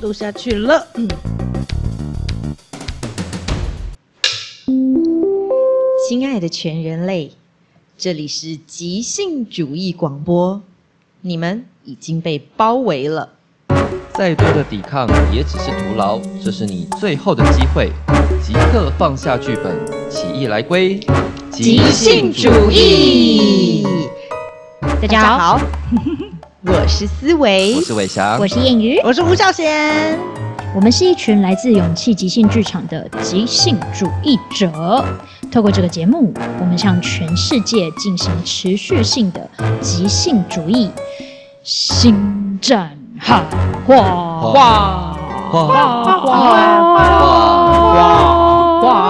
[0.00, 0.86] 录下去了。
[0.94, 1.08] 嗯，
[6.08, 7.32] 亲爱的全人类，
[7.98, 10.62] 这里是即兴主义广播，
[11.20, 13.28] 你们已经被包围了，
[14.14, 17.90] 再多的抵抗也只是徒劳，这是你最后的机会，
[18.42, 19.76] 即刻放下剧本，
[20.08, 20.98] 起义来归，
[21.50, 23.86] 即兴主义。
[25.02, 25.60] 大家好。
[26.62, 30.18] 我是思维，我是伟翔，我是燕鱼，我是吴孝贤。
[30.74, 35.02] 我们是一群来自勇气即兴剧场的即兴主义者。
[35.50, 39.40] 透过这个节目，我们向全世界进行持续性的
[39.80, 40.90] 即兴主义。
[41.62, 43.42] 新战喊
[43.86, 43.96] 话，
[44.42, 44.92] 话
[45.50, 46.36] 话话话
[48.82, 49.09] 话，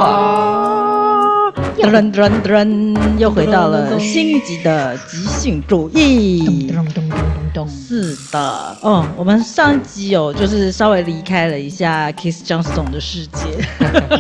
[1.82, 6.72] 噔噔噔，又回到了新一集的即兴主义。
[7.68, 13.44] 是的，嗯，我们上一集有就是稍微离开了一下 Keith Johnstone 的世界，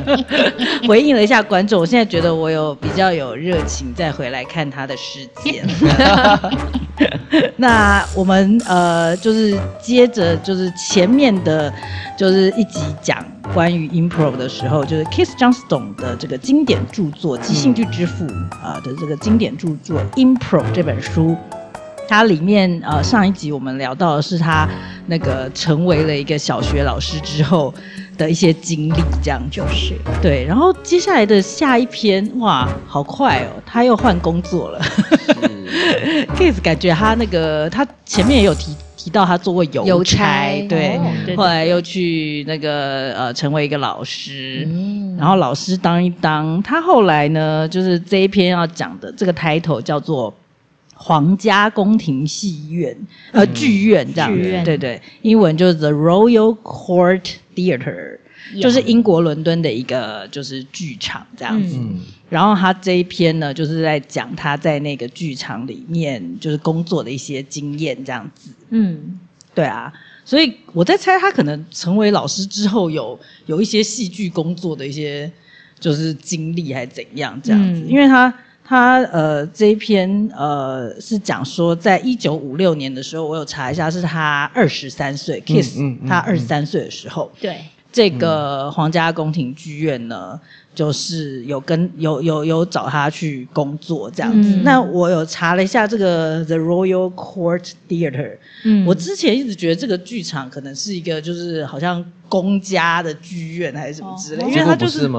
[0.88, 1.80] 回应了一下观众。
[1.80, 5.62] 我现在觉得我有比较有热情再回来看他的世界。
[7.56, 11.72] 那我们呃，就是接着就是前面的，
[12.18, 18.24] 就是一集讲关于 Improv 的时候，就是 Kiss Johnstone 的这个经典著作《即兴剧之父》
[18.62, 21.36] 啊的这个经典著作《Improv》这本书。
[22.08, 24.68] 它里面呃，上一集我们聊到的是他
[25.06, 27.72] 那个成为了一个小学老师之后
[28.18, 30.44] 的一些经历，这样就是对。
[30.44, 34.82] 然后接下来的下一篇，哇，好快哦，他又换工作了。
[34.82, 41.00] 是 Keith 感觉他那个他前面也有提提到他做过邮差，邮差对，
[41.34, 50.34] 后来又去那个呃成为一个老师，嗯、然后老师当一当，他后来呢，就是这一篇要讲的这个 title 叫做。
[51.02, 52.94] 皇家宫廷戏院，
[53.32, 54.30] 呃，剧院这样。
[54.30, 57.22] 子，嗯、对对，英文就是 The Royal Court
[57.54, 58.18] Theatre，
[58.60, 61.76] 就是英国伦敦的一个就是剧场这样子。
[61.76, 68.50] 嗯、然后他这一篇呢，就是在讲他在那个剧场里面就是工作的一些经验这样子。
[68.70, 69.18] 嗯，
[69.54, 69.92] 对啊，
[70.24, 75.30] 所以我在猜他可能成为老师之后有有一些戏剧工作的一些
[75.78, 78.32] 就是经历还是怎样这样子，嗯、因为他。
[78.62, 87.56] 他呃这一篇呃是讲说，在一九五六年的时候，我有查一下，是他二十三岁，Kiss 他二十三岁的时候，对
[87.92, 90.40] 这个皇家宫廷剧院呢，
[90.74, 94.32] 就是有跟有有有找他去工作这样。
[94.42, 94.48] 子。
[94.56, 105.10] 嗯、那我有查了一下这个 The Royal Court Theatre，嗯，我之前一直觉得这个剧场可能是一个就是好像公家的剧院还是什么之类，哦、因为它就是。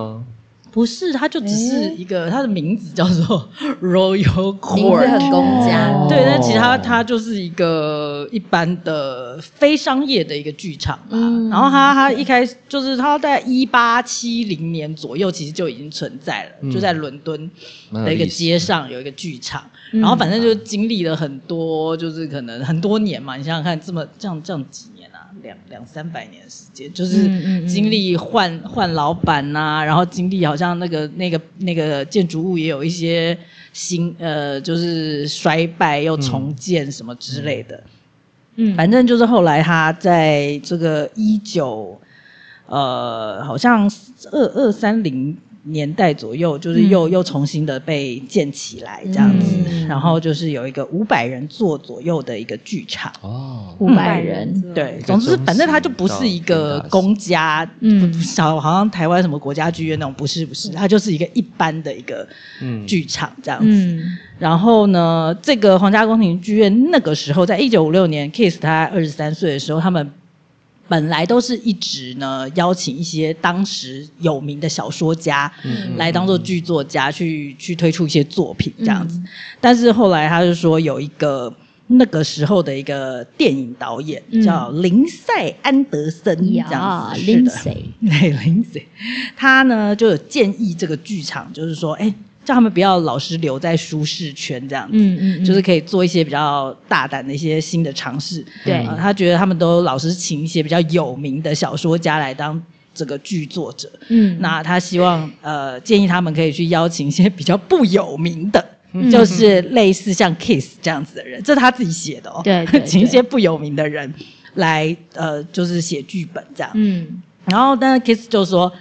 [0.71, 3.47] 不是，它就只是一个，它的名字叫做
[3.83, 6.07] Royal Court，名字很公家。
[6.07, 11.09] 对，但其实它它就是一个一般的非商业的一个剧场吧。
[11.11, 17.51] 嗯、然后它它一开始就是它在一八七零年左右，其实就已经存在了，嗯、就在伦敦
[17.91, 19.61] 的一个街上有一个剧场。
[19.93, 23.35] 嗯、然后反正就经历了很多，就是可能很多年嘛。
[23.35, 24.90] 你想想看，这么这样这样几年。
[25.41, 33.37] 两两三百年时间，就是经历换换老板呐、啊，然后经历好像那个那个那个建筑物也有一些
[33.73, 37.83] 新呃，就是衰败又重建什么之类的。
[38.55, 41.99] 嗯，反正就是后来他在这个一九
[42.67, 43.89] 呃，好像
[44.31, 45.37] 二二三零。
[45.63, 53.11] 年代左右，就是又、嗯、又重新的被建起来这样子，嗯、然后就是有一个五百人座左右的一个剧场。
[53.21, 62.27] 哦，五百人，对，总之反正它就不是一个公家，嗯，小好像台湾什么国家剧院那种，不是不是，它就是一个一般的一个
[62.87, 63.67] 剧场这样子。
[63.69, 70.11] 嗯、然后呢，这个皇家宫廷剧院那个时候，在一九五六年，Keith 他二十三岁的时候，他们。
[70.91, 75.49] 本来都是一直呢邀请一些当时有名的小说家
[75.95, 79.17] 来当做剧作家去去推出一些作品这样子，
[79.61, 81.53] 但是后来他就说有一个
[81.87, 87.63] 那个时候的一个电影导演叫林赛安德森这样子，林赛，
[88.03, 88.81] 对，林赛，
[89.37, 92.13] 他呢就有建议这个剧场就是说，哎。
[92.43, 98.43] 叫他们不要老是留在舒适圈这样子，嗯嗯，就是可以做一些比较大胆的一些新的尝试。
[98.65, 102.61] 对、呃，他觉得他们都老是请一些比较有名的小说家来当
[102.95, 114.11] 这个剧作者，嗯，那他希望呃建议他们可以去邀请一些比较不有名的，嗯、就是类似像 Keith 这样子的人，这是他自己写的哦，对，对， 对，请一些不有名的人
[114.55, 118.71] 来呃就是写剧本这样，嗯，然后但是 Keith 就说。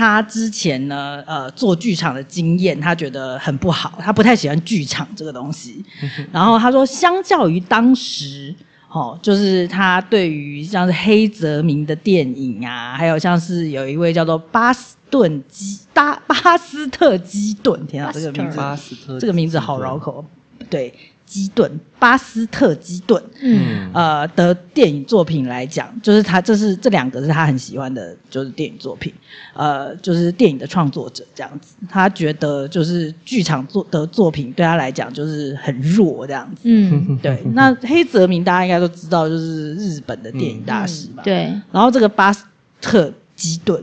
[0.00, 5.84] 他之前呢，呃，做剧场的经验，他觉得很不好，他不太喜欢剧场这个东西。
[6.32, 8.54] 然后他说，相较于当时
[8.88, 20.24] 哦，就是他对于像是黑泽明的电影啊，还有像是有一位叫做巴斯顿基巴巴斯特基顿，天啊，这个名字，巴斯特，这个名字好绕口，
[20.70, 20.94] 对。
[21.30, 29.14] 基顿，巴斯特基顿，嗯，呃的电影作品来讲，就是他这是这两个是他很喜欢的，就是电影作品，
[29.54, 37.40] 呃，就是电影的创作者这样子，他觉得就是剧场作的作品对他来讲就是很弱这样子，嗯，对。
[37.54, 41.34] 那黑泽明大家应该都知道，就是日本的电影大师吧，嗯，对。
[41.70, 42.44] 然后这个巴斯
[42.80, 43.80] 特基顿。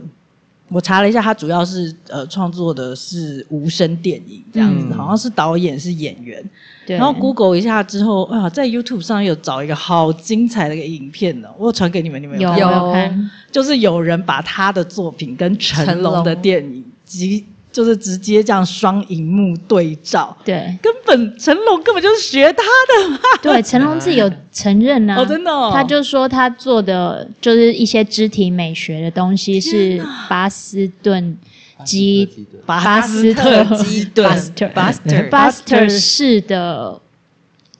[0.70, 6.44] 我查了一下，他主要是呃创作的是无声电影这样子，嗯、好像是导演是演员。
[6.86, 6.96] 对。
[6.96, 13.30] 然后 Google 一下之后，啊，在 YouTube 上有找一个好精彩的一个影片呢，我传给你们，你们有看有，有看？
[13.50, 17.44] 就是有人把他的作品跟成龙的电影及。
[17.78, 23.20] 就是直接这样双荧幕对照，对，根本成龙根本就是学他的嘛。
[23.40, 31.38] 对，成龙自己有承认呐、啊， 哦，真的、哦，他就说他做的就是一些肢体美学的东西是巴斯顿
[31.84, 32.28] 基
[32.66, 34.28] 巴斯特基顿。
[34.28, 35.88] 巴斯特巴斯特巴斯特。
[35.88, 37.00] 式的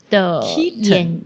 [0.09, 0.45] 的
[0.77, 1.21] 演。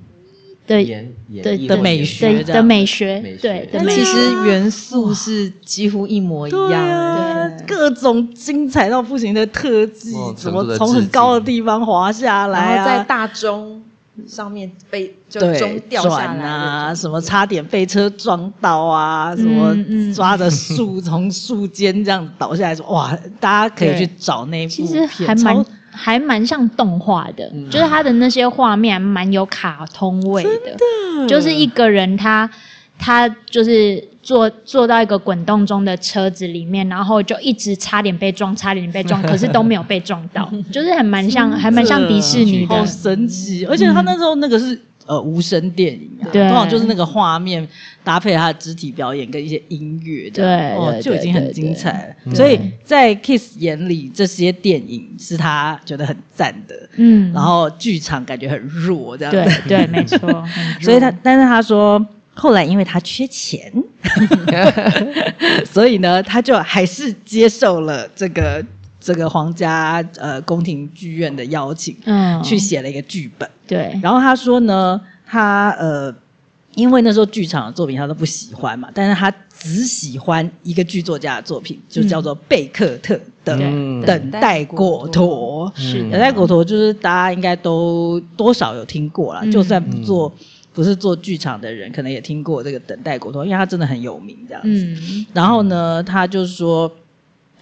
[0.66, 13.82] 的的美学的美学，对，但其实元素是几乎一模一样，对，各种精彩到不行的特技，怎么从很高的地方滑下来啊，在大钟
[14.26, 19.76] 上面被就钟掉下来啊，什么差点被车撞到啊，什么
[20.14, 25.64] 抓着树从树尖这样倒下来，说哇，大家可以去找那部片，其实还蛮。
[25.92, 31.28] 还蛮像动画的，嗯、就是他的那些画面蛮有卡通味的，的。
[31.28, 32.50] 就是一个人他
[32.98, 44.80] 他就是坐坐到一个滚动中的车子里面，然后就一直差点被撞，差点被撞， 可是都没有被撞到，就是很蛮像，还蛮像迪士尼的，好神奇，而且他那时候那个是。
[45.06, 47.66] 呃，无声电影啊，对，通常就是那个画面
[48.04, 50.44] 搭配他的肢体表演跟一些音乐，对，
[50.76, 52.34] 哦，就已经很精彩了。
[52.34, 60.18] 所以在 Kiss 眼里，这些电影是他觉得很赞的，嗯，然后剧场感觉很弱，这样，对对， 没错。
[60.80, 62.04] 所以他，但是他说，
[62.34, 63.72] 后来因为他缺钱，
[65.66, 68.64] 所以呢，他就还是接受了这个。
[69.02, 73.98] 这个皇家呃宫廷剧院的邀请，嗯，去写了一个剧本，对。
[74.00, 76.14] 然后他说呢，他呃，
[76.76, 79.28] 因为那时候剧场的作品他都不喜欢嘛，但是他
[79.58, 83.56] 只喜欢一个剧作家的作品，就叫做贝克特的
[84.04, 85.72] 《等待果陀》。
[85.80, 90.32] 是，等待果陀就是大家应该都多少有听过啦，就算不做
[90.72, 95.24] 不是做剧场的人，可能也听过这个《等待果陀》，因为他真的很有名这样子。
[95.34, 96.88] 然后呢，他就说。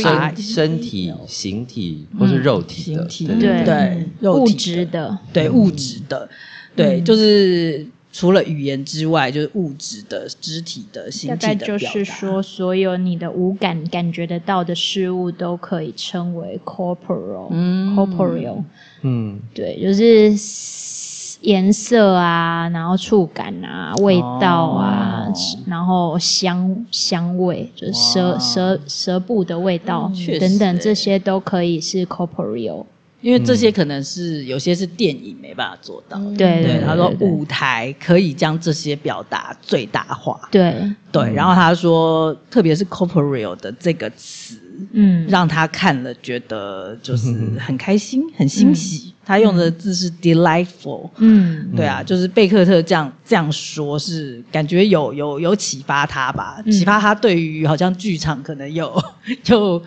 [0.00, 3.04] 身身体、形体或是肉体的，
[3.40, 6.28] 对对，物质的，对物质的，
[6.76, 7.86] 对，就是。
[8.16, 11.36] 除了语言之外，就是物质的、肢体的、形体的。
[11.36, 17.48] 大概就是说，所有你的五感感觉得到的事物都可以称为 corporeal。
[17.50, 18.62] 嗯，corporeal。
[19.02, 20.32] 嗯，对，就是
[21.40, 25.34] 颜色啊，然后触感啊，味道啊，哦、
[25.66, 32.86] 然后香香味，就是舌舌舌部的味道、嗯、等等，这些都可以是 corporeal。
[33.24, 36.18] 因为这些可能是有些是电影没办法做到。
[36.36, 40.38] 对对，他说舞台可以将这些表达最大化。
[40.50, 40.74] 对
[41.10, 44.60] 对，然后他说，特别是 corporeal 的这个词。
[44.92, 49.13] 嗯，让他看了觉得就是 很开心、嗯、很欣喜。
[49.24, 51.10] 嗯、他用的字是 delightful。
[51.16, 56.62] 嗯，对啊，就是贝克特这样这样说，是感觉有有有启发他吧？
[56.66, 59.02] 启、嗯、发他对于好像剧场可能有
[59.42, 59.82] 就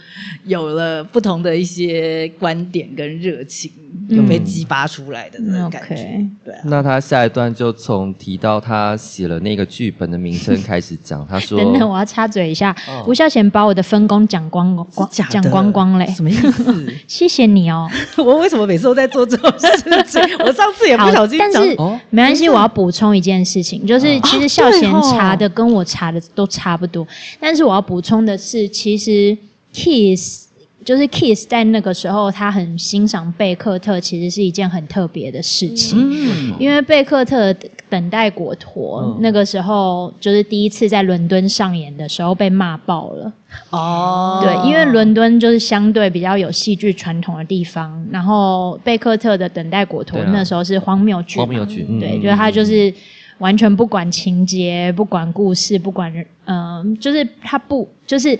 [0.45, 3.71] 有了不同的一些观点跟热情，
[4.07, 5.95] 有被激发出来的那种感觉。
[6.15, 11.25] 嗯、对、啊，那他下一段就从提到他写了那个剧本的名称开始讲。
[11.27, 16.93] 他说： “等等，我要插嘴一下，哦、吴孝贤把我的分工讲光。”光讲光光嘞，什么意思？
[17.07, 17.89] 谢谢你哦。
[18.17, 19.67] 我为什么每次都在做这种事
[20.05, 20.21] 情？
[20.39, 21.49] 我上次也不小心讲。
[21.53, 21.69] 但是
[22.09, 27.07] 没关系，我要补充一件事情，就是其实孝贤查的跟我查的都差不多，
[27.39, 29.37] 但是我要补充的是，其实
[29.73, 30.46] Keith。
[30.87, 35.99] 就是 Keith 在那个时候，他很欣赏贝克特，其实是一件很特别的事情。
[35.99, 37.51] 嗯、因为贝克特
[37.89, 43.33] 《等待果陀》嗯、那个时候，就是第一次在伦敦上演的时候被骂爆了。
[43.71, 52.93] 哦，对，因为伦敦就是相对比较有戏剧传统的地方，然后贝克特的《等待果陀》那时候是荒谬剧，荒谬剧，对，就是他就是
[53.39, 58.39] 完全不管情节，不管故事，不管人，嗯、呃，就是他不就是。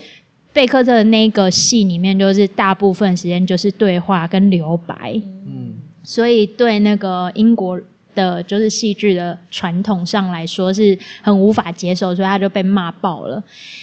[0.58, 5.14] 贝克特的那个戏里面，就是大部分时间就是对话跟留白，
[5.46, 5.72] 嗯，
[6.02, 7.80] 所以对那个英国
[8.12, 13.40] 的，就是戏剧的传统上来说是很无法接受，所以他就被骂爆了。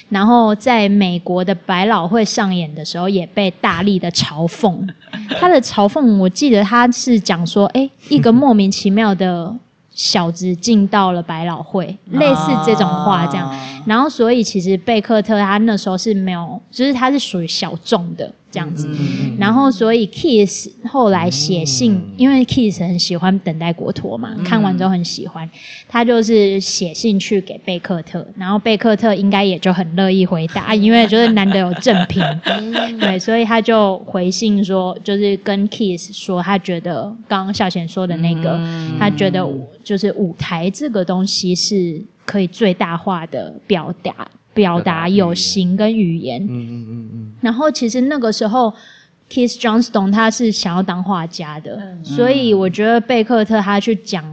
[0.09, 4.85] 然后在美国的百老汇上演的时候，也被大力的嘲讽。
[5.39, 9.55] 他的嘲讽，我记得他是讲说，哎，一个莫名其妙的。
[9.95, 18.31] 小子进到了百老汇，类似这种话这样，啊、然后所以其实贝克特他那时候是没有，就是他是属于小众的。
[18.55, 25.49] 这样子，嗯、然后所以 Keith 后来写信，嗯、因为 Keith 很喜欢《等待国陀》嘛，嗯、看完之后很喜欢，
[25.89, 39.45] 他就是写信去给贝克特，然后贝克特应该也就很乐意回答， 因为就是难得有正品，嗯、对，所以他就回信说，就是跟 Keith 说，他觉得刚刚孝贤说的那个，嗯、他觉得
[39.83, 44.27] 就是舞台这个东西是可以最大化的表达。
[44.53, 47.31] 表达有形跟语言，嗯嗯嗯嗯。
[47.41, 48.73] 然后其实那个时候
[49.29, 54.23] ，Keith Johnstone 他是想要当画家的，嗯、所以我觉得贝克特他去讲，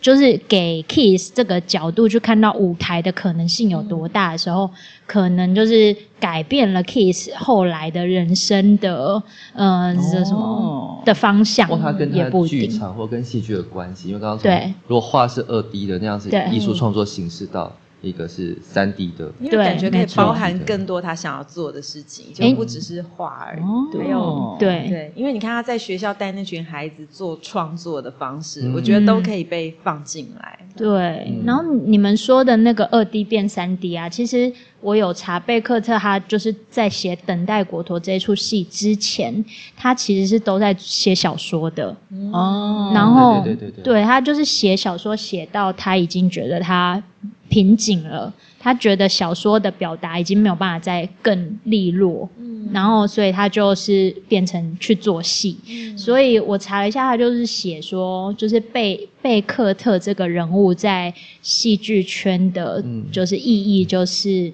[0.00, 4.70] 就是给 Keith 这个角度去看到舞台的可能性有多大的时候，嗯、
[5.06, 9.22] 可能就是改变了 Keith 后来的人生的，
[9.54, 17.72] 嗯、呃，这什么的方向，或他跟他的剧场或跟戏剧的关系，因为刚刚说，对，如果画是二 D 的那样子，艺术创作形式到。
[18.02, 23.62] 一个是三 D 的，因为感觉可以包含更多他想要做的事情，就不只是画而已。
[23.98, 30.58] 还有对对，因为你看他在学校带那群孩子做创作的方式，我觉得都可以被放进来。
[30.76, 39.44] 对，然后你们说的那个二 D 变三 D 啊，其实我有查贝克特，他就是在写《等待果陀》这一出戏之前，
[39.76, 41.94] 他其实是都在写小说的
[42.32, 42.92] 哦。
[42.94, 47.02] 然后对对对对，对他就是写小说写到他已经觉得他。
[47.50, 55.58] 瓶颈了，他觉得小说的表达已经没有办法再更利落，嗯、然后所以他就是变成去做戏。
[55.68, 64.52] 嗯、所以我查了一下，他就是写说，就是贝贝克特这个人物在戏剧圈的，就是意义就是，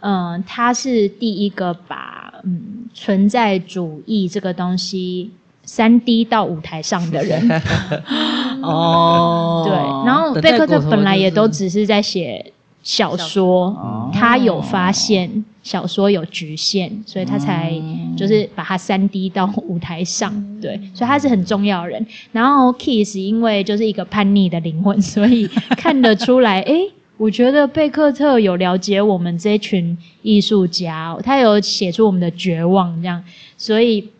[0.00, 5.30] 嗯、呃，他是第一个把嗯存在主义这个东西。
[5.64, 7.62] 三 D 到舞台上的人，
[8.62, 9.74] 哦，对，
[10.06, 12.52] 然后贝克特本来也都只是在写
[12.82, 17.72] 小说，他有发现小说有局限，所以他才
[18.16, 22.04] 就是把它三 D 到舞台上，对，所以他是很重要的人。
[22.32, 26.74] 然后 Keith 因为就是一个叛逆的灵魂，所以看得出来， 哎，
[27.18, 33.22] 我觉得贝克特有了解我们这群艺术家，他有写出我们的绝望，这样，
[33.56, 34.10] 所以。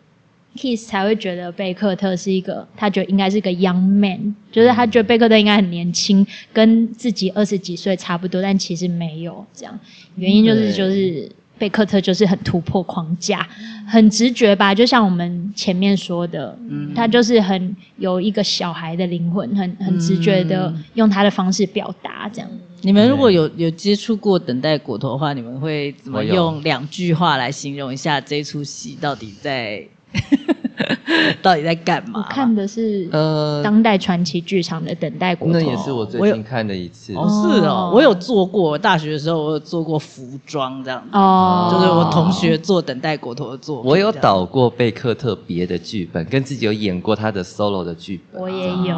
[0.55, 9.79] Keith 才会觉得贝克特是一个，他觉得应该是个 young man，就是他觉得贝克特应该很年轻，跟自己二十几岁差不多，但其实没有这样。
[10.15, 13.49] 原因就是就是贝克特就是很突破框架，
[13.87, 22.49] 很直觉吧，就像我们前面说的，嗯，他就是很有一个小孩的灵魂，很很直觉的用他的方式表达这样。
[22.81, 29.83] 你们如果有有接触过《等待果陀》的话，你们会怎么用两句话来形容一下这出戏到底在？
[31.41, 32.19] 到底在干嘛？
[32.19, 37.13] 我看的是呃，当代传奇剧场的等待国头，那也是我最近看的一次。
[37.13, 43.81] 哦，是哦，我有做过，大学的时候我有做过服装这样子，哦，就是我同学做等待国头的做。
[43.81, 48.41] 我有导过贝克特别的剧本，跟自己有演过他的 solo 的剧本。
[48.41, 48.95] 我也有。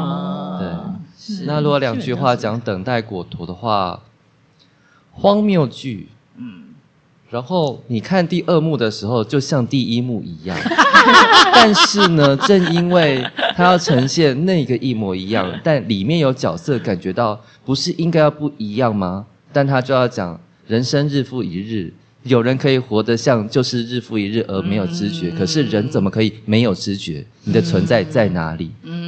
[0.60, 4.00] 对，那如果两句话讲等待国头的话，
[5.12, 6.10] 荒谬剧。
[7.36, 10.58] 然后你看第二幕的时候，就像第一幕一样，
[11.54, 13.22] 但是呢，正因为
[13.54, 19.26] 它要呈现那个一模一样，但里面有角色感觉到不是应该要不一样吗？
[19.52, 21.92] 但他就要讲人生日复一日，
[22.24, 27.26] 有人可以活得像就是日复一日而没有知觉，可是人怎么可以没有知觉？
[27.44, 28.72] 你的存在在哪里？
[28.84, 29.05] 嗯，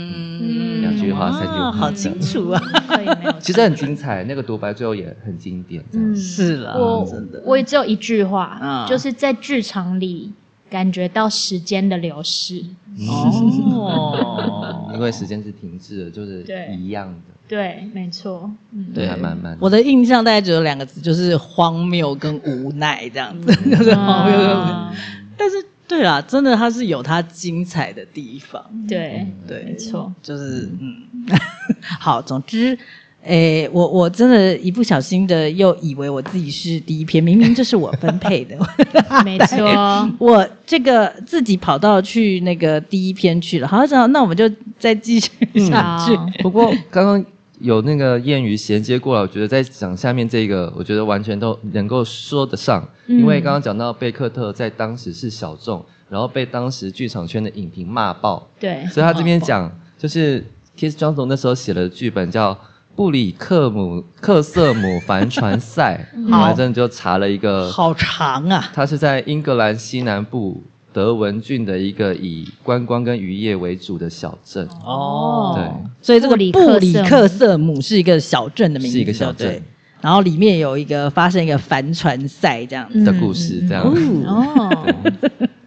[1.18, 2.62] 两句话，三句话，好清楚啊。
[3.40, 5.84] 其实很精彩，那个独白最后也很经典。
[5.94, 10.32] 嗯，是了，我真的，我也只有一句话，就是在剧场里
[10.70, 12.64] 感觉到时间的流逝。
[13.10, 16.46] 哦， 因为时间是停滞的，就是
[16.78, 17.34] 一样的。
[17.48, 18.52] 对，没错。
[18.74, 19.58] 嗯，对，还蛮蛮。
[19.62, 24.94] 我的印象大概只有两个字，就是荒谬跟无奈这样子， 就是荒谬跟无奈。
[25.38, 25.56] 但是，
[25.88, 28.64] 对啦，真的它是有它精彩的地方。
[28.88, 31.26] 对，对，没错，就是嗯。
[32.00, 32.78] 好，总之。
[33.24, 38.56] 诶，我我真的，一不小心的又以为我自己是第一篇，明明这是我分配的。
[39.26, 39.68] 没错，
[40.18, 43.68] 我这个自己跑到去那个第一篇去了。
[43.68, 45.30] 好，好，那我们就再继续
[45.68, 46.14] 下去。
[46.14, 47.26] 嗯、不过刚刚
[47.60, 52.88] 有那个谚语衔接过来，我觉得在讲下面这个，我觉得完全都能够说得上。
[53.08, 58.48] 嗯、因为刚刚讲到贝克特在当时是小众，然后被当时剧场圈的影评骂爆。
[58.60, 60.46] 对，所以他这边讲就是
[60.78, 62.58] Keith Johnstone 那时候写的剧本叫。
[62.98, 68.72] 布里克姆克瑟姆帆船赛， 我还真的就查了一个，好长啊！
[68.74, 70.64] 他是在英格兰西南部
[70.98, 74.68] 德文郡的一个以观光跟渔业为主的小镇。
[74.84, 75.64] 哦，对，
[76.02, 79.62] 所以这个布里克瑟姆是一个小镇的名字，是一个小镇。
[80.02, 83.84] 然后里面有一个发生一个帆船赛这样的故事，这样。
[84.26, 84.92] 哦。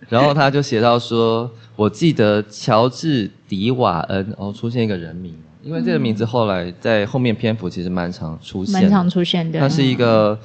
[0.08, 5.32] 然后他就写到说：“我记得乔治迪瓦恩哦，出现一个人名。”
[5.62, 9.60] 因为这个名字后来在后面篇幅其实蛮常出现，蛮常出现的。
[9.60, 10.36] 他是一个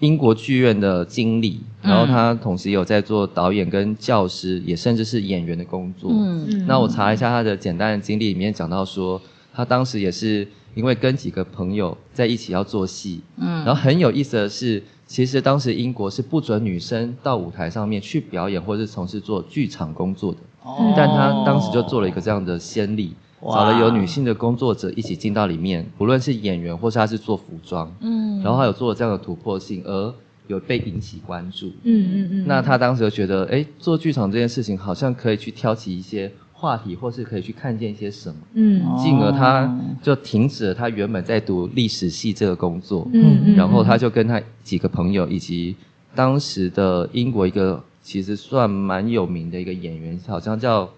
[0.00, 6.10] 英国剧院的经理，嗯、然后他同时有在做导演跟教师，也甚至是演员的工作。
[6.12, 9.20] 嗯，那我查一下他的简单的经历，里面讲到说，
[9.54, 23.14] 他当时也是因为跟几个朋友在一起要做戏，嗯，然后很有意思的是，其实当时英国是不准女生到舞台上面去表演或是从事做剧场工作的，哦，但他当时就做了一个这样的先例。
[23.42, 30.14] 找了有女性的工作者一起进到里面，不论是演员或是他是做服装，嗯，然后还有做了这样的突破性，而
[30.46, 32.28] 有被引起关注，嗯嗯嗯。
[32.42, 45.76] 嗯，那他当时就觉得，哎，做剧场这件事情好像可以去挑起一些话题，或是可以去看见一些什么，嗯，进而他就停止了他原本在读历史系这个工作，嗯嗯，然后他就跟他几个朋友以及
[46.14, 50.88] 当时的英国一个其实算蛮有名的一个演员，好像叫。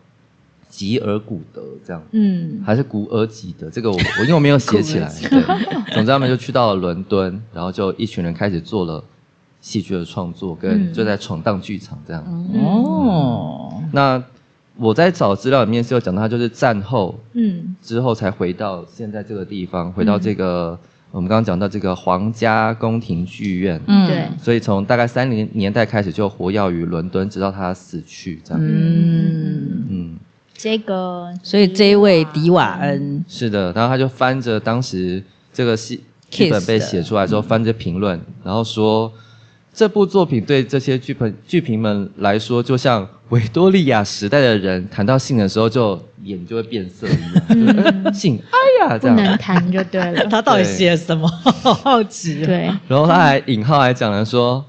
[0.69, 3.71] 吉尔古德这样，嗯，还是古尔吉德？
[3.71, 5.43] 这个我我因为我没有写起来， 对。
[5.95, 9.03] 总之他们就去到了伦敦，然后就一群人开始做了
[9.61, 12.23] 戏剧的创作，跟就在闯荡剧场这样。
[12.55, 14.23] 哦、嗯，那
[14.77, 24.29] 我在找资料里面是有讲到，他就是战后，嗯，之后才回到现在这个地方，回到这个、嗯、我们刚刚讲到这个皇家宫廷剧院，嗯，对。
[24.41, 28.63] 所以从大概三零年代开始就活跃于伦敦，直到他死去这样。
[28.63, 29.98] 嗯嗯。
[30.59, 39.11] 这个，所以这一位迪瓦恩是的，然后他就翻着当时这个戏剧本被写出来之后，翻着评论，然后说
[39.73, 48.13] 这部作品对这些剧评剧评们来说，就像维多利亚时代的人谈到性的时候，就眼就会变色一样。
[48.13, 50.27] 性，哎呀，这样不能谈就对了。
[50.29, 51.29] 他到底写什么？
[51.29, 52.45] 好好奇。
[52.45, 52.69] 对。
[52.89, 54.65] 然后他还引号还讲了说，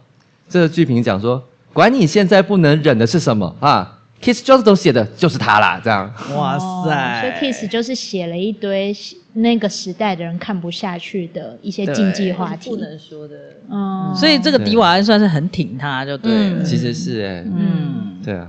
[0.48, 6.12] 这个剧评讲说，管你现在不能忍的是什么啊？Keith Johnstone 写的就是他啦，这样。
[6.36, 7.22] 哇塞！
[7.22, 8.96] 所以 Keith 就是写了一堆
[9.34, 13.36] 那个时代的人看不下去的一些禁忌话题，不能说的。
[13.70, 16.64] 嗯，所以这个迪瓦恩算是很挺他，就对了。
[16.64, 18.48] 其实是哎，嗯，对啊。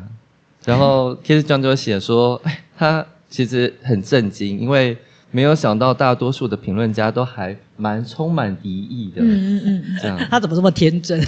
[0.64, 4.96] 然后 Johnstone 就写说，哎，他其实很震惊，因为。
[5.33, 9.22] 没有想到，大多数的评论家都还蛮充满敌意的。
[9.22, 11.20] 嗯嗯嗯，这样他怎么这么天真？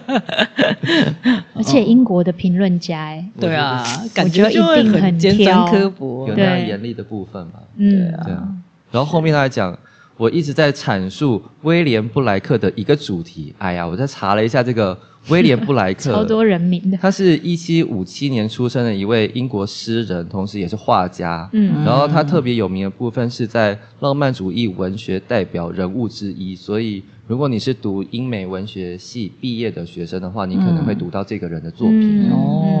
[1.54, 7.54] 而且英国的评论家，哎，对啊，感觉一定很尖酸刻薄，有那样严厉的部分嘛？
[7.76, 8.48] 对啊。
[8.90, 9.76] 然后后面他还讲，
[10.16, 13.54] 我一直在阐述威廉布莱克的一个主题。
[13.58, 14.98] 哎呀，我在查了一下这个
[15.28, 16.96] 威廉布莱克， 超多人名的。
[16.96, 21.48] 他是一七五七年出生的一位英国诗人，同时也是画家。
[21.52, 26.56] 嗯，然后他特别有名的部分是在浪漫主义文学代表人物之一。
[26.56, 32.30] 所以，如果你是读英美文学系毕业的学生的话，你可能会读到这个人的作品。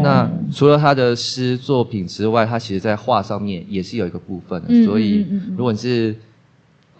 [0.02, 4.68] 那除了他的诗作品之外，他其实在画上面也是有一个部分的。
[4.70, 6.16] 嗯、所以，如果你是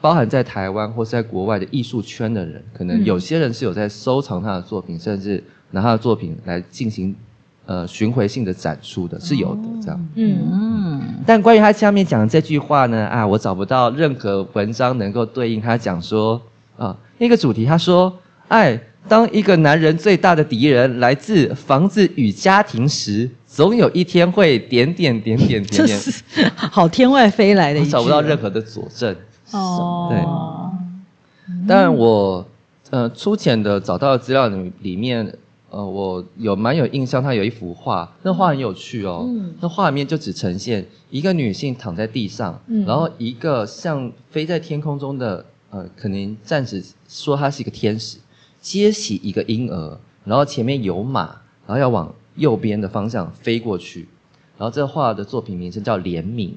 [0.03, 7.17] 包含在台湾或是在国外的艺术圈的人，可能有些人是有在收藏他的作品，嗯、甚至拿他的作品来进行
[7.65, 10.09] 呃巡回性的展出的，是有的这样。
[10.17, 11.01] 嗯嗯。
[11.25, 16.41] 但关于他下面讲的这句话呢，啊，我找不到任何文章能够对应他讲说
[16.79, 17.67] 啊那个主题。
[17.67, 26.01] 他说：“爱，当一个男人最大的敌人来自房子与家庭时，总有一天会点点点点点点。
[26.57, 29.15] ”好天外飞来的一句，找不到任何的佐证。
[29.51, 32.47] 哦，对，但我
[32.91, 35.35] 呃粗浅的找到的资料里里面，
[35.71, 39.25] 呃，我有蛮有印象，他有一幅画，那画很有趣哦。
[39.27, 48.19] 嗯，那画里面就只呈现一个女性躺在地上，嗯，然后一个像飞在天空中的，呃，可能暂时说他是一个天使，
[48.61, 51.27] 接起一个婴儿，然后前面有马，
[51.67, 54.09] 然后要往右边的方向飞过去，
[54.57, 56.49] 然后这画的作品名称叫《怜悯》，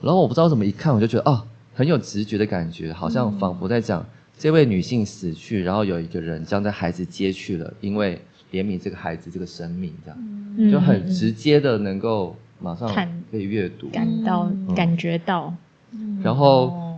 [0.00, 1.46] 然后我不知道怎么一看，我就觉得哦。
[1.72, 4.04] 很有直觉的感觉，好像仿佛在讲
[4.36, 8.20] 这位女性死去，然后有一个人将这孩子接去了，因为
[8.52, 10.18] 怜悯这个孩子这个生命，这样、
[10.58, 12.92] 嗯、就很直接的能够马上
[13.30, 15.54] 被阅读，感到、嗯、感觉到。
[16.22, 16.89] 然后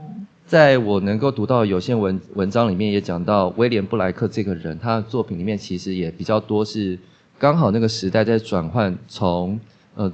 [0.47, 6.99] 在我能够读到有限文文章里面也讲到威廉布莱克这个人，他的作品里面其实也比较多是
[7.39, 9.59] 刚好那个时代在转换，从
[9.95, 10.13] 呃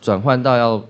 [0.00, 0.84] 转换到要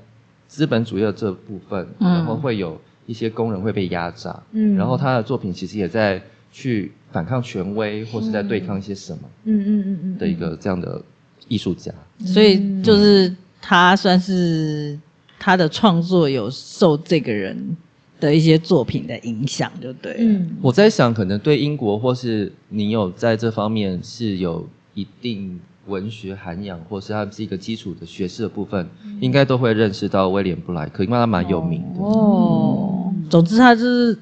[0.48, 2.80] 资本主义的这部分，嗯、然后会有。
[3.06, 6.18] 一些工人会被压榨，嗯，然后他的作品其实也在
[6.50, 9.60] 去反抗权威，或是在对抗一些什么，嗯。
[9.60, 11.02] 嗯嗯嗯的一个这样的
[11.48, 11.92] 艺术家，
[12.24, 14.98] 所以就是他算是
[15.38, 17.76] 他的创作有受这个人
[18.24, 20.16] 的一些作品的影响，就对。
[20.18, 25.60] 嗯，我在想，可能对英国或是你有在这方面是有一定。
[25.86, 32.00] 文学涵养，或是他是一个基础的学识的部分，嗯、应该都会认识到威廉布莱克，因为他蛮有名的。
[32.00, 34.18] 哦，嗯、总之他就是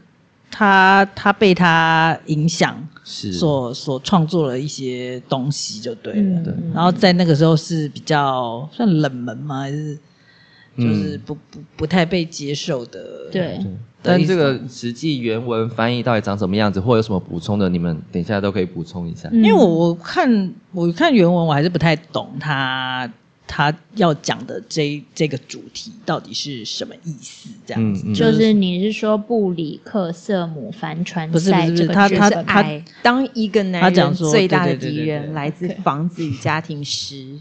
[0.51, 6.21] 他，他被他影响，是所所创作了一些东西，就对了。
[6.21, 9.61] 嗯、对，然后在那个时候是比较算冷门吗？
[9.61, 9.97] 还是
[10.77, 13.31] 就是不、嗯、不不太被接受的？
[13.31, 13.61] 对。
[14.03, 19.29] 但这个实际原文翻译到底长什么样子，或有什么补充的，你们等一下都可以补充一下。
[19.33, 23.09] 因为我我看我看原文，我还是不太懂他
[23.47, 27.49] 他要讲的这这个主题到底是什么意思。
[27.65, 32.65] 这样子，就是你是说布里克瑟姆帆船不是不是他他他
[33.03, 37.39] 当一个男人最大的敌人来自房子与家庭时。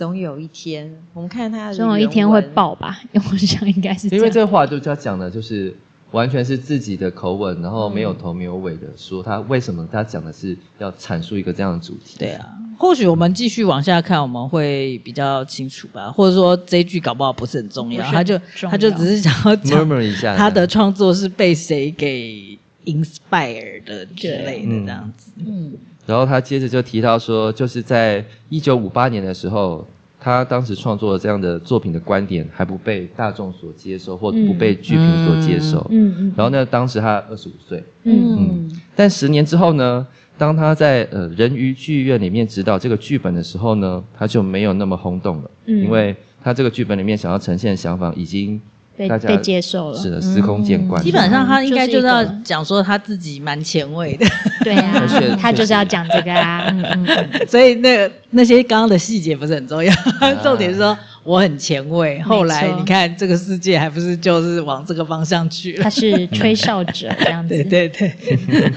[0.00, 2.98] 总有一天，我们看他总有一天会爆吧？
[3.12, 5.76] 因 为我想应该是因为这话就是他讲的，就是
[6.12, 12.16] 完全是自己的口吻，然后没有头没有尾的说他为什么他讲的是要阐述一个这样的主题。
[12.18, 16.10] 对啊，或许我们继续往下看，我们会比较清楚吧。
[16.10, 25.30] 或者说这一句搞不好不是很重要，他就他就只是想要讲一下他的创作是被谁给 inspire 的之类的这样子。
[25.46, 25.74] 嗯。
[26.06, 29.86] 然后他接着就提到说，就是在一九五八年的时候，
[30.18, 35.86] 他当时创作了这样的作品的观点还不被大众所接受，或不被剧评所接受。
[35.90, 36.32] 嗯嗯。
[36.36, 37.84] 然后呢，当时他二十五岁。
[38.04, 38.80] 嗯嗯。
[38.96, 48.60] 但十年之后呢，当他在呃人鱼剧院里面指导这个剧本的时候呢，他就没有那么轰动了，嗯，因为他这个剧本里面想要呈现的想法已经。
[49.08, 51.02] 被被接受了，是的，司空见惯。
[51.02, 54.26] 基本上他应该就是要讲说他自己蛮前卫的，
[54.62, 55.06] 对啊，
[55.40, 56.70] 他就是要讲这个啊。
[57.48, 59.92] 所以那个那些刚刚的细节不是很重要，
[60.42, 62.20] 重点是说我很前卫。
[62.20, 65.82] 后来你看这个世界还不是就是往这个方向去了？
[65.82, 68.72] 他是吹哨者这样子，对对对。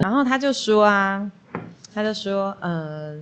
[0.00, 1.24] 然后他就说啊，
[1.94, 3.14] 他就说呃。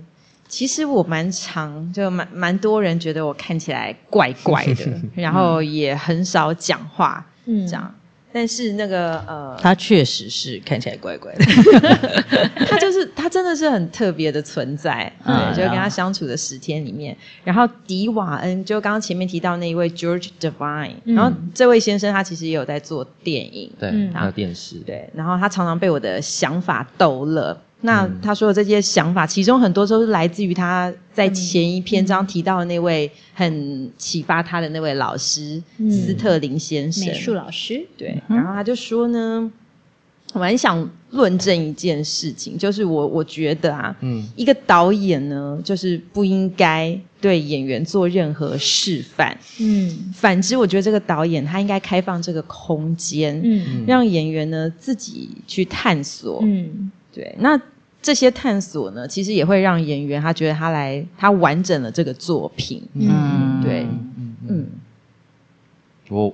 [0.49, 4.85] 其实我蛮常，就蛮蛮多人觉得我看起来怪怪的，
[5.15, 7.95] 然后也很少讲话，嗯，这样。
[8.31, 11.45] 但是那个呃，他确实是看起来怪怪的，
[12.69, 27.59] 他就是他真的是很特别的存在，嗯，就跟他相处的十天里面，然后迪瓦恩就刚刚前面提到那一位 George Devine，然后这位先生他其实也有在做电影，对，还有电视，对，然后他常常被我的想法逗乐。
[27.81, 37.85] 那他说的这些想法，其中很多都是来自于他在前一篇章提到的那位很启发他的那位老师、嗯、斯特林先生，美术老师。
[37.97, 39.49] 对，然后他就说呢，
[40.33, 57.59] 我蛮想论证一件事情，就是我我觉得啊，嗯，一个导演呢，就是不应该对演员做任何示范，嗯，反之，我觉得这个导演他应该开放这个空间，嗯，让演员呢自己去探索，嗯，对，那
[58.01, 63.81] 这些探索呢，其实也会让演员他觉得他来他完整了这个作品，嗯，对，
[64.17, 64.35] 嗯。
[64.47, 64.67] 嗯，
[66.09, 66.33] 我。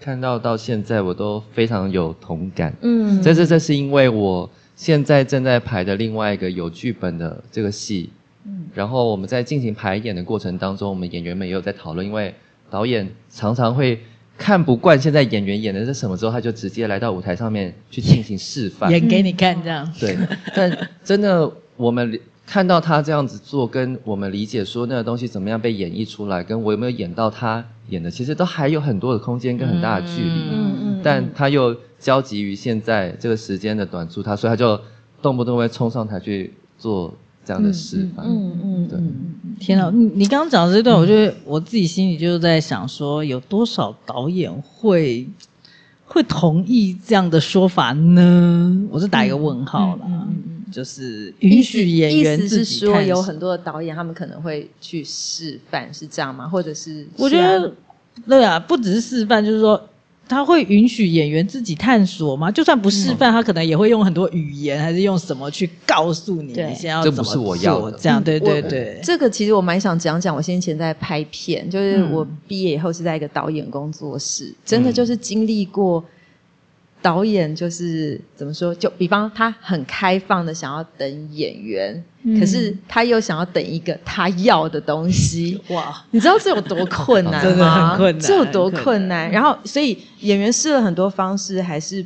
[0.00, 2.72] 看到到现在，我都非常有同感。
[2.82, 8.10] 嗯，这是这是因为我现在正在排的另外一个有剧本的这个戏。
[8.44, 12.32] 嗯，然后我们在进行排演的过程当中，我们演员们也有在讨论，因为
[12.70, 14.00] 导演常常会
[14.36, 19.92] 看不惯现在演员演的是什么之后，他就直接来到舞台上面去进行示范，演给你看这样。
[19.98, 20.16] 对，
[20.54, 27.62] 但真的我们看到他这样子做，跟我们理解说那个东西怎么样被演绎出来，跟我有没有演到他。
[27.90, 34.78] 演的其实都还有很多的空间跟很大的距离，嗯嗯嗯，但他又焦急于现在这个时间的短促，他所以他就
[35.22, 37.14] 动不动会冲上台去做
[37.46, 38.98] 这样的示范，嗯嗯，对。
[39.58, 45.26] 天哪，你你刚刚讲的这段，我觉得我自己心里就是在想说，有多少导演会
[46.04, 48.86] 会同意这样的说法呢？
[48.90, 50.02] 我是打一个问号了。
[50.06, 56.48] 嗯嗯就是允许演员自己，意思是说，有很多的导演他们可能会去示范，是这样吗？
[56.48, 57.72] 或者是我觉得
[58.26, 59.80] 对啊，不只是示范，就是说
[60.28, 62.50] 他会允许演员自己探索吗？
[62.50, 67.24] 就算不示范，他可能也会用很多语言，还是用什么去告诉你，你现在要怎么做？
[67.24, 69.00] 这不是我要的，这样对对对。
[69.02, 76.04] 这个其实我蛮想讲讲，我先前在拍片，就是我毕业以后是在一个导演工作室，真的就是经历过。
[77.00, 78.74] 导演就是怎么说？
[78.74, 85.60] 就比方他很开放的想要等演员，嗯、可是他又想要等一个他要的东西。
[85.70, 86.04] 哇！
[86.10, 87.42] 你知道这有多困难吗？
[87.48, 89.30] 真的很困难，这有多困难？
[89.30, 92.04] 然后，所以演员试了很多方式，还是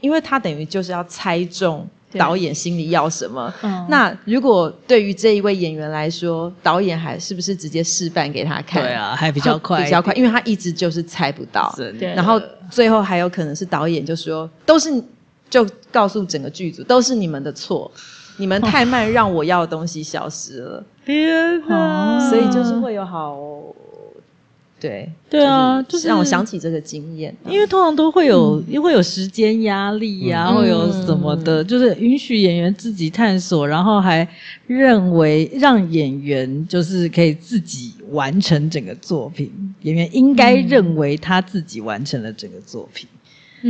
[0.00, 1.88] 因为他等于就是要猜中。
[2.18, 3.52] 导演心里要什么？
[3.62, 8.82] 嗯、那如果对于这一位演员来说，导演还是不是直接示范给他看？
[8.82, 11.74] 对啊，还比较快，比较快，因为他一直就是猜不到。
[11.76, 12.14] 对。
[12.14, 15.02] 然后最后还有可能是导演就说，都是
[15.50, 17.90] 就告诉整个剧组，都是你们的错，
[18.36, 20.84] 你们太慢，让我要的东西消失了。
[21.04, 22.30] 天哪！
[22.30, 23.36] 所以就是会有好。
[24.82, 34.26] 对对啊，就是让我想起这个经验，因为通常都会有，因为会有时间压力呀，会有什么的，就是允许演员自己探索，然后还
[34.66, 43.08] 认为让演员就是可以自己完成整个作品，演员应该认为他自己完成了整个作品。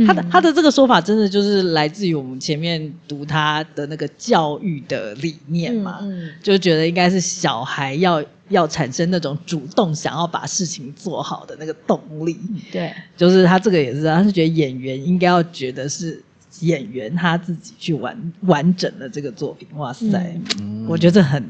[0.07, 5.99] 他的他的这个说法，真的就是来自于我们前面读他的那个教育的理念嘛，
[6.41, 8.23] 就觉得应该是小孩要。
[8.53, 12.39] 要产生那种主动想要把事情做好的那个动力，
[12.71, 16.23] 对，就是他这个也是，他是觉得演员应该要觉得是
[16.61, 19.67] 演员他自己去完完整的这个作品。
[19.75, 21.43] 哇塞，嗯、我觉得很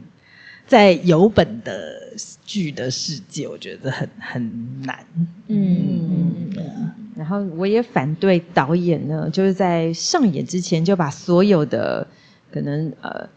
[0.66, 2.00] 在有本的
[2.44, 5.06] 剧的世界，我觉得很很难。
[5.48, 12.08] 嗯，嗯，然后我也反对导演呢，就是在上演之前就把所有的
[12.52, 13.30] 可能呃。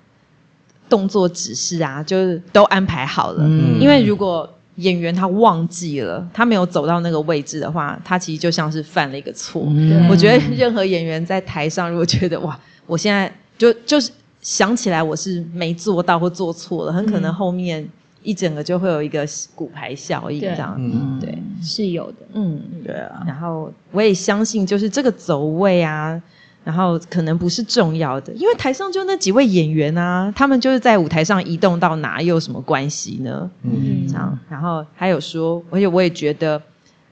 [0.88, 3.44] 动作指示啊，就是都安排好了。
[3.44, 9.64] 嗯，因为如果演员他忘记了，他没有走到那个位置的话，他其实就像是犯了一个错。
[9.68, 14.10] 嗯，我觉得任何演员在台上，如果觉得哇，我现在就就是
[14.42, 17.88] 想起来我是没做到或做错了，很可能后面
[18.22, 20.76] 一整个就会有一个骨牌效应这样。
[20.78, 22.16] 嗯，对，是有的。
[22.34, 23.22] 嗯，对啊。
[23.26, 26.20] 然后我也相信，就是这个走位啊。
[26.66, 33.48] 然后可能不是重要的，因为台上就那几位演员啊，他们就是在舞台上移动到哪又有什么关系呢？
[33.62, 34.36] 嗯，这样。
[34.50, 36.58] 然后还有说，而且我也觉得《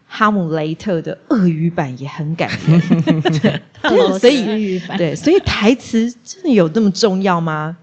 [0.08, 2.82] 哈姆雷特》的鳄鱼版也很感人。
[3.80, 7.76] 对，所以对，所以台词真的有那么重要吗？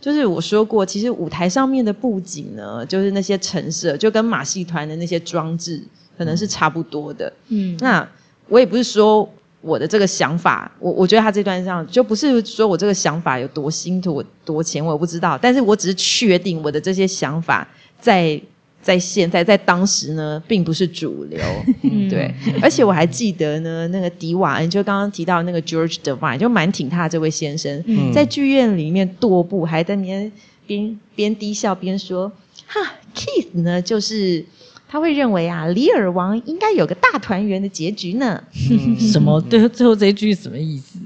[0.00, 5.82] 就是我说过，其实舞台上面的布景呢，就是那些陈设，就跟马戏团的那些装置
[6.16, 7.32] 可能是差不多的。
[7.48, 8.08] 嗯，那
[8.46, 9.28] 我也不是说。
[9.66, 17.66] 我的这个想法，我我觉得他这段上就不是说我这个想法有多新土多前卫，我不知道，但是我只是确定我的这些想法
[18.00, 18.40] 在
[18.80, 21.40] 在现在在当时呢，并不是主流，
[21.82, 22.32] 嗯、 对。
[22.62, 30.32] 而且我还记得呢，那个迪瓦恩就刚刚提到那个 George Devine，就蛮挺他的这位先生，嗯、在剧院里面踱步，还在那边
[30.66, 32.30] 边边低笑边说
[32.68, 32.80] ：“哈
[33.14, 34.44] ，Keith 呢，就是。”
[34.88, 38.42] 他会认为啊，李尔王应该有个大团圆的结局呢。
[38.70, 39.40] 嗯、什么？
[39.42, 40.98] 最最后这一句什么意思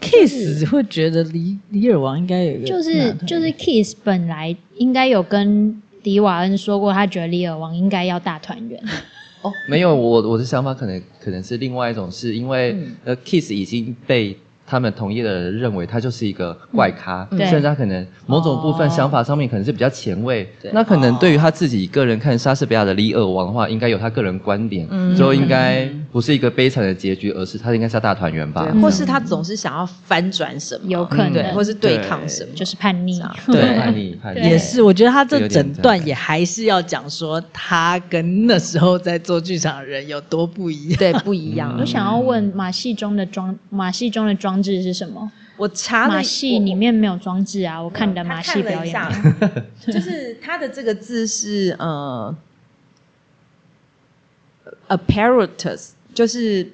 [0.00, 8.82] ？Kiss 会觉得李李尔王应该有一个就是就是 Kiss 本来应该有跟迪瓦恩说过，他觉得李尔王应该要大团圆。
[9.42, 14.36] 哦，没有，我我的想法可能可能是另外一种，是因为呃、嗯、Kiss 已经被
[14.70, 20.44] 他们同业的人认为他就是一个怪咖，嗯、甚至他可能某种部分想法上面可能是比较前卫。
[20.62, 28.66] 哦、那可能对于他自己个人看莎士比亚的《李尔王》的话，应该有他个人观点，嗯、就应该不是一个悲惨的结局，而是他应该是大团圆吧？
[28.82, 34.40] 或是他总是想要翻转什么，有可能，对，或是对抗什么，就是叛逆，对，叛逆，叛逆。
[34.40, 41.76] 也是，我觉得他这整段也还是要讲说他跟那时候在做剧场的人有多不一样，对，不一样。
[41.78, 45.30] 我想要问马戏中的装，马戏中的装置是什么？
[45.56, 48.94] 我查马戏里面没有装置啊，我看你的马戏表演，
[49.86, 52.34] 就是他的这个字是呃
[54.88, 55.90] ，apparatus，
[56.20, 56.66] 就是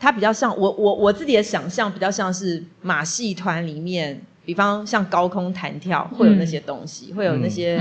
[0.00, 7.80] 它比较像我我我自己的想象，比较像是马戏团里面，比方像高空弹跳会有那些东西，会有那些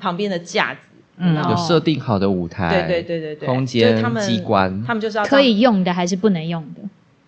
[0.00, 0.80] 旁边的架子，
[1.18, 1.36] 嗯。
[1.36, 6.80] 有设定好的舞台，对对对对对，空间机关，他们就是要可以用的还是不能用的？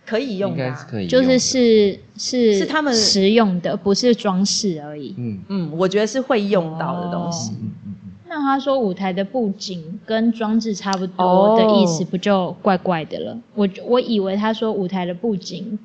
[0.04, 5.14] 可以用的，啊，可以就是是是是他们实用的，不是装饰而已。
[5.16, 5.38] 嗯。
[5.46, 7.52] 嗯，我觉得是会用到的东西。
[7.52, 7.87] 哦、
[8.28, 13.32] 那他说舞台的布景跟装置差不多的意思，不就怪怪的了？
[13.32, 15.78] 哦、我我以为他说舞台的布景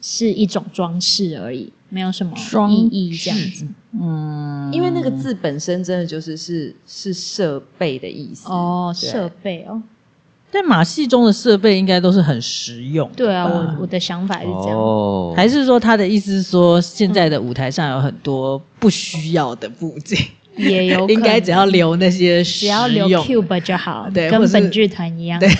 [0.00, 2.34] 是一种装饰而已，没有什么
[2.68, 3.66] 意义这样子。
[4.00, 9.80] 嗯，因为那个字本身真的就是是是设备的意思哦，设备哦。
[10.50, 13.08] 但马戏中的设备应该都是很实用。
[13.16, 14.78] 对啊，我我的想法是这样。
[14.78, 20.18] 哦，还是说他的意思是说，现在的舞台上有很多不需要的布景，
[20.56, 25.38] 也有 应该只要留那些只要留 cube 就好，对，跟本剧团一样。
[25.40, 25.48] 对。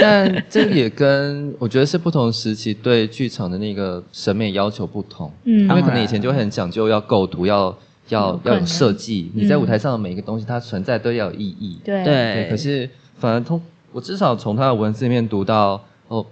[0.00, 5.30] 但这也跟我觉得是不同时期对剧场的那个审美要求不同。
[5.44, 7.76] 嗯，因为可能以前就会很讲究要构图要。
[8.08, 11.78] 要要有设计，你在舞台上的每一个东西，它存在都要有意义。
[11.84, 12.48] 对对。
[12.50, 16.26] 可是，反而通我至少从他的文字里面读到，哦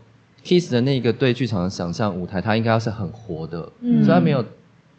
[0.45, 4.45] ，Keith 的那个对剧场的想象，舞台它应该要是很活的，嗯，所以他没有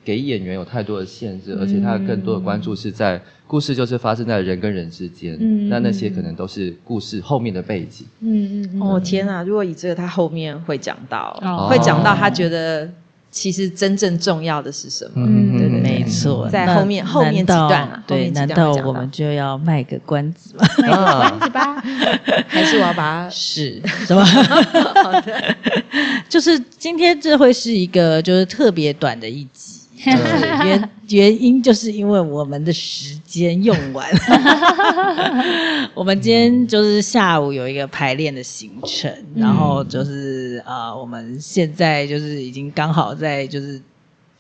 [0.04, 8.06] 给演员有太多的限制，而且他更多的关注是在故事就是发生在人跟人之间，嗯，那那些可能都是故事后面的背景。
[8.22, 8.82] 嗯嗯。
[8.82, 9.44] 哦天哪！
[9.44, 11.34] 如果以这个，他后面会讲到，
[11.70, 12.90] 会讲到他觉得。
[13.32, 15.24] 其实真正重要的是什么？
[15.24, 20.66] 嗯，对对，没错，在后面后面几段啊，对，难道我们就要卖个关子吗？
[20.80, 21.84] 卖个关子吧，
[22.50, 24.26] 还是我要把它是什么？
[24.26, 25.56] 好的，
[26.28, 29.79] 就是今天这会是一个就是特别短的一集。
[30.06, 43.82] 原 原因就是因为我们的时间用完了， 我们今天就是下午有一个排练的行程，嗯、然后就是呃，我们现在就是已经刚好在就是。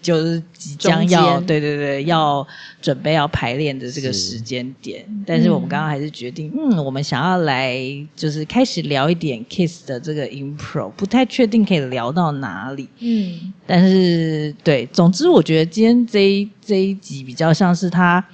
[0.01, 2.45] 就是即将要对对对，要
[2.81, 7.77] 准备要排练的这个时间点，是但是我们刚刚还是决定，嗯，嗯，我们想要来
[8.15, 18.25] 就是开始聊一点 Keith 的这个 impro，不太确定可以聊到哪里，嗯，但是对，总之我觉得今天这一这一集比较像是他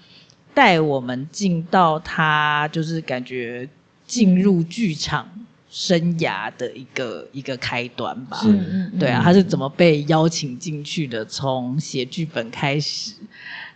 [0.53, 3.67] 带我们进到他就是感觉
[4.05, 5.27] 进入剧场。
[5.77, 11.25] 生涯的一个一个开端吧，是对啊，他是怎么被邀请进去的？
[11.25, 13.11] 从写剧本开始，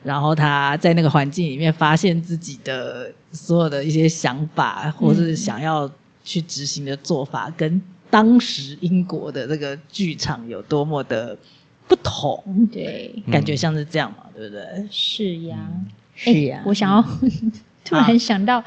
[0.01, 5.91] 然后他在那个环境里面发现自己的所有的一些想法，或是想要
[6.23, 11.37] 去执行的做法，跟当时英国的这个剧场有多么的
[11.85, 12.41] 不同？
[12.71, 14.87] 对，感觉像是这样嘛，对不对？
[14.89, 15.57] 是呀，
[16.15, 16.63] 是呀。
[16.65, 17.05] 我想要
[17.83, 18.63] 突然想到。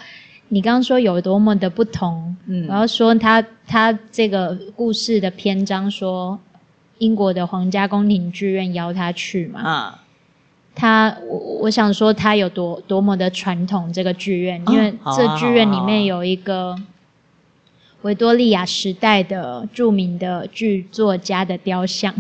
[0.53, 6.39] 你刚刚说有多么的不同，嗯，然后说他他这个故事的篇章说
[6.99, 10.03] 英国的皇家宫廷剧院邀他去嘛，啊，
[10.75, 16.77] 他我我想说他有多多么的传统这个剧院，因为这剧院里面有一个。
[18.03, 22.15] 维多利亚时代的著名的剧作家的雕像，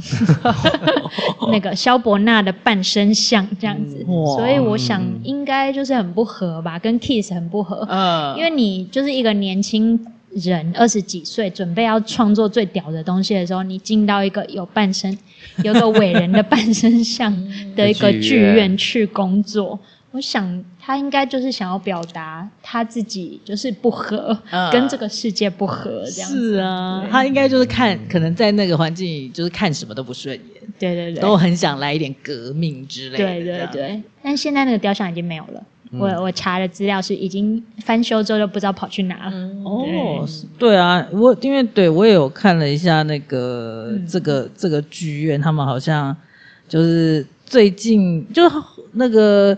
[1.51, 9.99] 那个萧伯纳的半身像这样子，嗯、所以我想应该就是很不合吧，跟 Keith 很不合，嗯、因为你就是一个年轻
[10.31, 15.17] 人，二十几岁，准备要创作最屌的东西的时候，你进到一个有半身、
[15.63, 17.33] 有个伟人的半身像
[17.77, 18.77] 的一个剧院。
[18.77, 19.79] 去工作。
[20.13, 26.53] 我想他应该就是想要表达他自己就是不合，嗯、 跟这个世界不合这样子。
[26.53, 30.63] 是啊，他应该就是看，可能在那个环境里，就是看什么都不顺眼。
[30.79, 33.25] 对对对，都很想来一点革命之类的。
[33.25, 35.65] 对对对，但现在那个雕像已经没有了。
[35.93, 39.31] 嗯、我我查的资料是已经翻修之后就不知道跑去哪了。
[39.33, 46.15] 嗯、哦，对啊，我因为对我也有看了一下那个、嗯、这个这个剧院，他们好像
[46.69, 48.43] 就是最近就
[48.93, 49.57] 那个。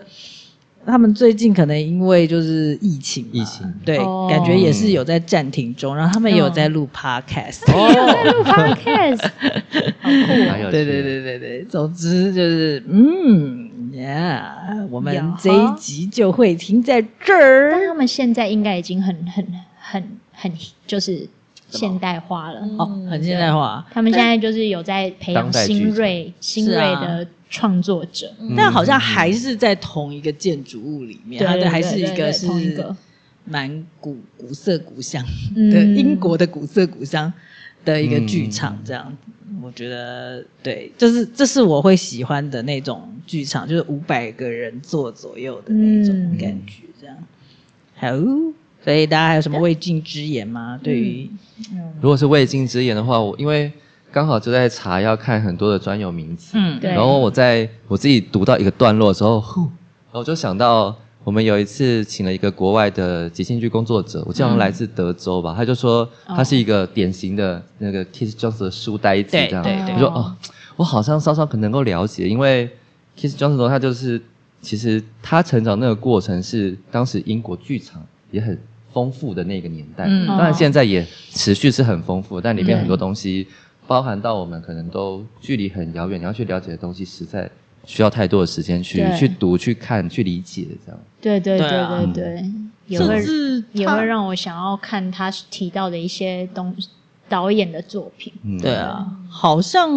[0.87, 3.67] 他们最近可能因为就是疫情，疫情。
[3.85, 9.23] 对，感觉也是有在暂停中，然后他们也有在录 podcast， 有在录 podcast，
[10.51, 17.71] 好酷，对对对对对，总之就是嗯，yeah，我们这一集就会停在这儿。
[17.73, 19.45] 但他们现在应该已经很很
[19.79, 20.53] 很很
[20.87, 21.27] 就是
[21.79, 22.61] 现代化了。
[22.79, 23.87] 哦，很现代化。
[23.93, 27.27] 他们现在就是有在培养新锐新锐的。
[27.51, 32.49] 创作者，但好像还是在同一个建筑物里面，它的还是一个是
[33.45, 37.33] 蛮古古色古香的英国的古色古香
[37.85, 39.09] 的一个剧场，这样。
[39.09, 47.17] 子，我觉得对，就是这是我会喜欢的那种剧场，就是五百个人坐左右的那种感觉，这样。
[47.95, 48.09] 好，
[48.85, 50.79] 所以大家还有什么未尽之言吗？
[50.83, 51.31] 对于，
[52.01, 53.73] 如果是未尽之言的话，我因为。
[54.13, 56.89] 刚好就在查要看很多的专有名词，嗯，对。
[56.93, 69.65] 然后我在我自己读到一个段落的时候，呼，然后我就想到我们有一次请了一个国外的即兴剧工作者，我记得好像来自德州吧，嗯、他就说他是一个典型的那个 Keith Johnstone 的书呆子，这样。
[69.65, 69.95] 对对对。
[69.95, 70.37] 我说哦，
[70.77, 72.71] 我好像稍稍可能能够了解，因为
[73.19, 74.23] Keith Johnstone 他就是
[74.63, 78.57] 其实他成长那个过程是当时英国剧场也很
[78.95, 83.47] 丰富的那个年代，嗯，当然现在也持续是很丰富，但里面很多东西。
[83.87, 87.51] 包含到我们可能都距离很遥远，你要去了解的东西，实在
[87.85, 90.99] 需要太多的时间去去读、去看、去理解这样。
[91.21, 92.51] 对对对对对，
[92.87, 93.23] 也会
[93.73, 96.75] 也会让我想要看他提到的一些东
[97.29, 98.33] 导演的作品。
[98.43, 99.91] 嗯、对啊，好像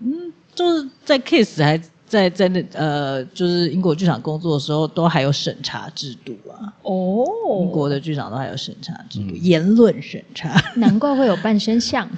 [0.00, 1.78] 嗯，就是在 Kiss 还。
[2.16, 6.72] 在在那呃，就是英国剧场工作的时候，都还有审查制度啊。
[6.82, 7.26] 哦，
[7.60, 10.58] 英国的剧场都还有审查制度，嗯、言论审查。
[10.76, 12.08] 难怪会有半身像。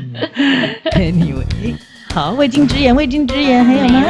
[0.92, 1.74] Anyway，
[2.12, 4.02] 好，未尽之言，未尽之言，还有吗？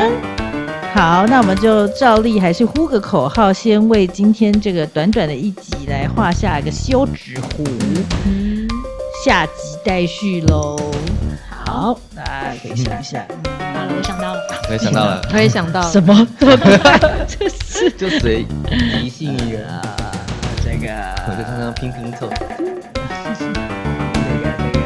[0.93, 7.65] 好，那我们就照例还是呼个口号，先为今天这个短短的一集来画下一个休止符。
[8.27, 8.67] 嗯，
[9.25, 9.53] 下集
[9.85, 10.77] 待续喽。
[11.67, 13.27] 好，大家可以想一下。
[13.59, 14.41] 好了，我想到了。
[14.69, 15.21] 我也想到了。
[15.35, 15.91] 我也想到了。
[15.91, 16.25] 什么？
[17.27, 19.83] 这是就随即兴一个啊，
[20.65, 20.87] 这个。
[21.27, 22.31] 我就看看拼拼凑。
[22.31, 22.55] 那个
[24.59, 24.79] 那个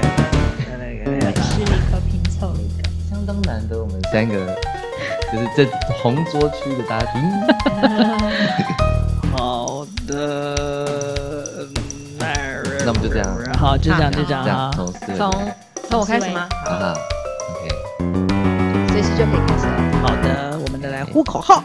[0.78, 1.42] 那个那个。
[1.42, 2.82] 是立刻拼凑了一个。
[3.10, 4.34] 相当难得，我们三个
[5.30, 5.66] 就是这
[6.02, 7.14] 红桌区的嘉宾。
[9.36, 10.16] 好的，
[12.84, 13.28] 那我们就这样。
[13.58, 14.70] 好，就这样，就这样啊。
[15.16, 15.30] 从。
[15.90, 16.48] 从我开始吗？
[16.64, 16.94] 好哈
[17.50, 17.68] ，OK，
[18.92, 19.72] 随时就可以开始了。
[20.00, 21.64] 好的，我们再来呼口号：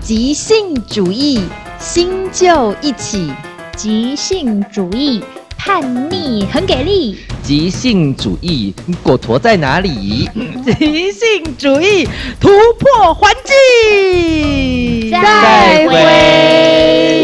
[0.00, 1.42] 即兴主义，
[1.80, 3.32] 新旧一起；
[3.76, 5.24] 即兴主义，
[5.58, 8.72] 叛逆很给力；即兴主义，
[9.02, 10.30] 果陀在哪里？
[10.64, 15.10] 即兴主义，突破环境。
[15.10, 17.21] 再会。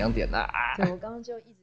[0.00, 0.74] 两点了啊。
[0.76, 1.59] 对，我刚刚就一直。